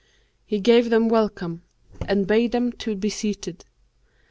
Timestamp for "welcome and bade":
1.09-2.53